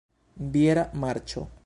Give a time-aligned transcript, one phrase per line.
[0.55, 1.49] Biera marĉo?